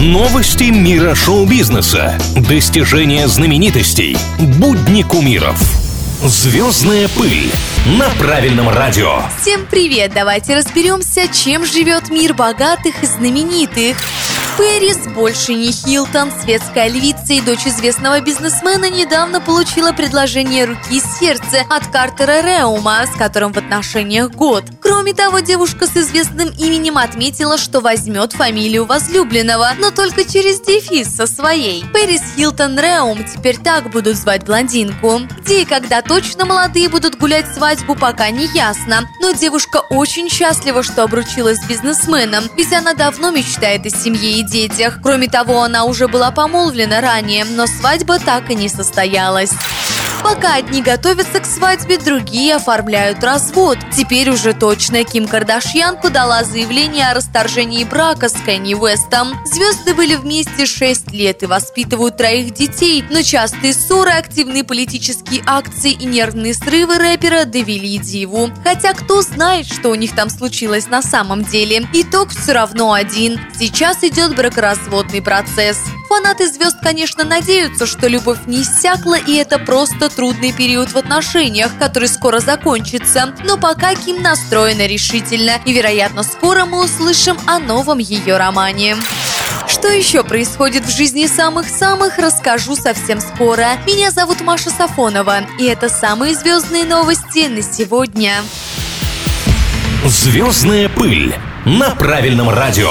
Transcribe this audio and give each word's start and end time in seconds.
Новости 0.00 0.70
мира 0.70 1.14
шоу-бизнеса. 1.14 2.18
Достижения 2.34 3.28
знаменитостей. 3.28 4.16
Будни 4.58 5.02
кумиров. 5.02 5.60
Звездная 6.24 7.06
пыль 7.08 7.52
на 7.98 8.08
правильном 8.18 8.70
радио. 8.70 9.20
Всем 9.42 9.66
привет! 9.66 10.12
Давайте 10.14 10.56
разберемся, 10.56 11.28
чем 11.28 11.66
живет 11.66 12.08
мир 12.08 12.32
богатых 12.32 13.02
и 13.02 13.06
знаменитых. 13.06 13.98
Пэрис 14.56 15.06
больше 15.14 15.52
не 15.52 15.70
Хилтон. 15.70 16.30
Светская 16.42 16.88
львица 16.88 17.34
и 17.34 17.42
дочь 17.42 17.66
известного 17.66 18.20
бизнесмена 18.20 18.88
недавно 18.88 19.40
получила 19.42 19.92
предложение 19.92 20.64
руки 20.64 20.96
и 20.96 21.00
сердца 21.00 21.62
от 21.68 21.86
Картера 21.88 22.40
Реума, 22.40 23.04
с 23.06 23.16
которым 23.18 23.52
в 23.52 23.58
отношениях 23.58 24.30
год. 24.30 24.64
Кроме 24.90 25.14
того, 25.14 25.38
девушка 25.38 25.86
с 25.86 25.96
известным 25.96 26.50
именем 26.58 26.98
отметила, 26.98 27.58
что 27.58 27.80
возьмет 27.80 28.32
фамилию 28.32 28.86
возлюбленного, 28.86 29.70
но 29.78 29.92
только 29.92 30.24
через 30.24 30.60
дефис 30.60 31.14
со 31.14 31.28
своей. 31.28 31.84
Пэрис 31.92 32.20
Хилтон 32.34 32.76
Реум 32.76 33.24
теперь 33.24 33.56
так 33.56 33.92
будут 33.92 34.16
звать 34.16 34.44
блондинку. 34.44 35.20
Где 35.42 35.62
и 35.62 35.64
когда 35.64 36.02
точно 36.02 36.44
молодые 36.44 36.88
будут 36.88 37.16
гулять 37.20 37.46
свадьбу, 37.54 37.94
пока 37.94 38.30
не 38.30 38.46
ясно. 38.52 39.08
Но 39.22 39.30
девушка 39.30 39.80
очень 39.90 40.28
счастлива, 40.28 40.82
что 40.82 41.04
обручилась 41.04 41.58
с 41.58 41.68
бизнесменом, 41.68 42.42
ведь 42.56 42.72
она 42.72 42.92
давно 42.92 43.30
мечтает 43.30 43.86
о 43.86 43.90
семье 43.90 44.40
и 44.40 44.42
детях. 44.42 44.98
Кроме 45.04 45.28
того, 45.28 45.62
она 45.62 45.84
уже 45.84 46.08
была 46.08 46.32
помолвлена 46.32 47.00
ранее, 47.00 47.44
но 47.44 47.68
свадьба 47.68 48.18
так 48.18 48.50
и 48.50 48.56
не 48.56 48.68
состоялась. 48.68 49.52
Пока 50.22 50.54
одни 50.54 50.82
готовятся 50.82 51.40
к 51.40 51.46
свадьбе, 51.46 51.98
другие 51.98 52.56
оформляют 52.56 53.24
развод. 53.24 53.78
Теперь 53.96 54.30
уже 54.30 54.52
точно 54.52 55.04
Ким 55.04 55.26
Кардашьян 55.26 55.96
подала 56.00 56.44
заявление 56.44 57.10
о 57.10 57.14
расторжении 57.14 57.84
брака 57.84 58.28
с 58.28 58.34
Кенни 58.44 58.74
Уэстом. 58.74 59.34
Звезды 59.46 59.94
были 59.94 60.16
вместе 60.16 60.66
6 60.66 61.12
лет 61.12 61.42
и 61.42 61.46
воспитывают 61.46 62.16
троих 62.16 62.52
детей, 62.52 63.04
но 63.10 63.22
частые 63.22 63.72
ссоры, 63.72 64.10
активные 64.10 64.64
политические 64.64 65.42
акции 65.46 65.92
и 65.92 66.04
нервные 66.04 66.54
срывы 66.54 66.98
рэпера 66.98 67.44
довели 67.44 67.98
диву. 67.98 68.50
Хотя 68.62 68.92
кто 68.92 69.22
знает, 69.22 69.66
что 69.66 69.88
у 69.90 69.94
них 69.94 70.14
там 70.14 70.28
случилось 70.28 70.88
на 70.88 71.02
самом 71.02 71.44
деле. 71.44 71.86
Итог 71.94 72.30
все 72.30 72.52
равно 72.52 72.92
один. 72.92 73.40
Сейчас 73.58 74.04
идет 74.04 74.34
бракоразводный 74.36 75.22
процесс. 75.22 75.78
Фанаты 76.10 76.48
звезд, 76.48 76.78
конечно, 76.82 77.22
надеются, 77.22 77.86
что 77.86 78.08
любовь 78.08 78.40
не 78.46 78.62
иссякла, 78.62 79.14
и 79.14 79.36
это 79.36 79.60
просто 79.60 80.10
трудный 80.10 80.52
период 80.52 80.90
в 80.90 80.96
отношениях, 80.96 81.70
который 81.78 82.08
скоро 82.08 82.40
закончится. 82.40 83.32
Но 83.44 83.56
пока 83.56 83.94
Ким 83.94 84.20
настроена 84.20 84.88
решительно, 84.88 85.60
и, 85.64 85.72
вероятно, 85.72 86.24
скоро 86.24 86.64
мы 86.64 86.84
услышим 86.84 87.38
о 87.46 87.60
новом 87.60 87.98
ее 87.98 88.38
романе. 88.38 88.96
Что 89.68 89.86
еще 89.86 90.24
происходит 90.24 90.84
в 90.84 90.90
жизни 90.90 91.28
самых-самых, 91.28 92.18
расскажу 92.18 92.74
совсем 92.74 93.20
скоро. 93.20 93.76
Меня 93.86 94.10
зовут 94.10 94.40
Маша 94.40 94.70
Сафонова, 94.70 95.42
и 95.60 95.64
это 95.66 95.88
самые 95.88 96.34
звездные 96.34 96.86
новости 96.86 97.46
на 97.46 97.62
сегодня. 97.62 98.42
Звездная 100.04 100.88
пыль 100.88 101.36
на 101.64 101.90
правильном 101.90 102.50
радио. 102.50 102.90